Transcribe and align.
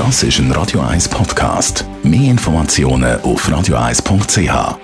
Das 0.00 0.22
ist 0.22 0.38
ein 0.38 0.50
Radio 0.52 0.80
1 0.80 1.10
Podcast. 1.10 1.84
Mehr 2.02 2.30
Informationen 2.30 3.20
auf 3.20 3.46
radio1.ch. 3.46 4.78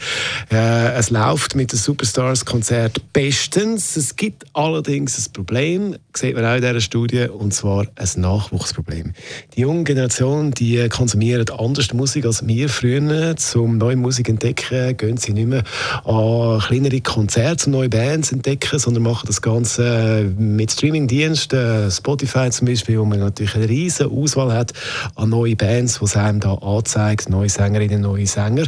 Äh, 0.50 0.92
es 0.94 1.10
läuft 1.10 1.54
mit 1.54 1.70
den 1.70 1.78
Superstars-Konzert 1.78 3.00
bestens. 3.12 3.96
Es 3.96 4.16
gibt 4.16 4.44
allerdings 4.54 5.16
ein 5.16 5.32
Problem, 5.32 5.94
sieht 6.12 6.34
man 6.34 6.44
auch 6.44 6.56
in 6.56 6.62
dieser 6.62 6.80
Studie, 6.80 7.28
und 7.28 7.54
zwar 7.54 7.86
ein 7.94 8.20
Nachwuchsproblem. 8.20 9.12
Die 9.54 9.60
junge 9.60 9.84
Generation, 9.84 10.50
die 10.50 10.88
konsumiert 10.88 11.52
anders 11.52 11.92
Musik 11.94 12.26
als 12.26 12.44
wir 12.44 12.68
früher. 12.68 13.36
Zum 13.36 13.78
neue 13.78 13.94
Musik 13.94 14.28
entdecken, 14.28 14.96
gehen 14.96 15.16
sie 15.16 15.32
nicht 15.32 15.46
mehr 15.46 15.62
an 16.04 16.58
kleinere 16.58 17.00
Konzerte, 17.02 17.70
neue 17.70 17.88
Bands 17.88 18.32
entdecken, 18.32 18.80
sondern 18.80 19.04
machen 19.04 19.28
das 19.28 19.40
Ganze 19.40 20.07
äh, 20.08 20.24
mit 20.24 20.72
Streamingdiensten, 20.72 21.88
Spotify 21.90 22.50
zum 22.50 22.66
Beispiel, 22.66 22.98
wo 22.98 23.04
man 23.04 23.20
natürlich 23.20 23.54
eine 23.54 23.68
riesige 23.68 24.10
Auswahl 24.10 24.52
hat 24.52 24.72
an 25.14 25.28
neuen 25.30 25.56
Bands, 25.56 26.00
die 26.00 26.18
einem 26.18 26.40
da 26.40 26.54
anzeigt, 26.54 27.28
neue 27.28 27.48
Sängerinnen, 27.48 28.00
neue 28.00 28.26
Sänger. 28.26 28.66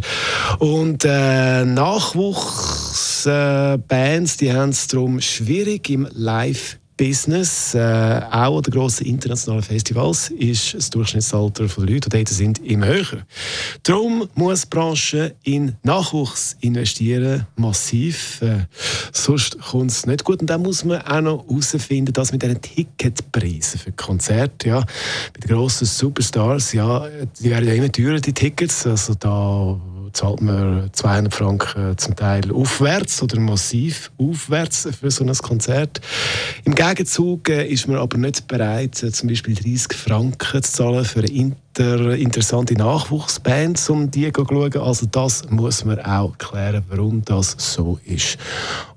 Und 0.59 1.05
äh, 1.05 1.65
Nachwuchsbands, 1.65 4.35
äh, 4.35 4.39
die 4.39 4.53
haben 4.53 4.71
es 4.71 4.87
darum 4.89 5.21
schwierig 5.21 5.89
im 5.91 6.09
Live 6.13 6.79
Business, 7.01 7.75
äh, 7.75 7.79
auch 8.31 8.59
an 8.59 8.63
den 8.63 8.75
grossen 8.75 9.07
internationalen 9.07 9.63
Festivals, 9.63 10.29
ist 10.29 10.75
das 10.75 10.91
Durchschnittsalter 10.91 11.65
der 11.65 11.85
Leute, 11.87 12.11
die 12.11 12.19
dort 12.19 12.29
sind, 12.29 12.59
immer 12.59 12.89
höher. 12.89 13.25
Darum 13.85 14.29
muss 14.35 14.63
die 14.63 14.67
Branche 14.69 15.35
in 15.43 15.77
Nachwuchs 15.83 16.59
investieren, 16.61 17.47
massiv. 17.57 18.43
Äh, 18.43 18.67
sonst 19.13 19.59
kommt 19.61 19.93
es 19.93 20.05
nicht 20.05 20.25
gut. 20.25 20.43
Und 20.43 20.51
dann 20.51 20.61
muss 20.61 20.85
man 20.85 21.01
auch 21.01 21.23
noch 21.23 21.49
herausfinden, 21.49 22.13
dass 22.13 22.33
mit 22.33 22.43
diesen 22.43 22.61
Ticketpreisen 22.61 23.81
für 23.81 23.93
Konzerte, 23.93 24.69
ja, 24.69 24.81
bei 24.81 25.41
den 25.41 25.57
grossen 25.57 25.87
Superstars, 25.87 26.75
ja, 26.75 27.07
die 27.41 27.49
werden 27.49 27.67
ja 27.67 27.75
immer 27.77 27.91
teurer, 27.91 28.21
die 28.21 28.35
Tickets. 28.35 28.87
Also 28.87 29.15
da 29.15 29.81
zahlt 30.13 30.41
man 30.41 30.91
200 30.93 31.35
Franken 31.35 31.99
zum 31.99 32.17
Teil 32.17 32.53
aufwärts 32.53 33.23
oder 33.23 33.39
massiv 33.41 34.11
aufwärts 34.19 34.89
für 34.99 35.11
so 35.11 35.25
ein 35.25 35.33
Konzert. 35.35 36.01
Im 36.65 36.75
Gegenzug 36.75 37.49
äh, 37.49 37.67
ist 37.67 37.89
man 37.89 37.99
aber 37.99 38.19
nicht 38.19 38.47
bereit, 38.49 39.03
äh, 39.03 39.13
zum 39.13 39.29
Beispiel 39.29 39.55
30 39.55 39.93
Franken 39.93 40.63
zu 40.63 40.73
zahlen 40.73 41.05
für 41.05 41.21
eine 41.21 41.31
inter 41.31 42.15
interessante 42.17 42.75
Nachwuchsband, 42.75 43.89
um 43.91 44.11
die 44.11 44.33
zu 44.33 44.45
schauen. 44.47 44.77
Also 44.77 45.07
das 45.07 45.49
muss 45.51 45.85
man 45.85 46.01
auch 46.01 46.37
klären, 46.39 46.85
warum 46.89 47.23
das 47.25 47.55
so 47.59 47.99
ist. 48.05 48.39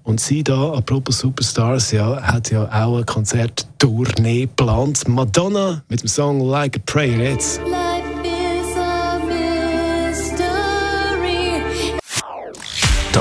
Und 0.04 0.20
sie 0.20 0.44
da, 0.44 0.74
apropos 0.74 1.20
Superstars, 1.20 1.92
ja, 1.92 2.22
hat 2.22 2.52
ja 2.52 2.66
auch 2.66 2.98
ein 2.98 3.06
Konzerttournee 3.06 4.42
geplant. 4.42 5.08
Madonna 5.08 5.84
mit 5.88 6.02
dem 6.02 6.08
Song 6.08 6.42
Like 6.42 6.78
a 6.78 6.82
Prayer 6.86 7.32
jetzt. 7.32 7.62